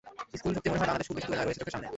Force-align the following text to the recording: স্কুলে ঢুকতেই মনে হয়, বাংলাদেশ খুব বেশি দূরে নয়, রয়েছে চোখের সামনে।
স্কুলে 0.39 0.53
ঢুকতেই 0.55 0.69
মনে 0.71 0.79
হয়, 0.79 0.87
বাংলাদেশ 0.89 1.07
খুব 1.09 1.15
বেশি 1.17 1.27
দূরে 1.29 1.37
নয়, 1.39 1.45
রয়েছে 1.47 1.59
চোখের 1.61 1.73
সামনে। 1.75 1.87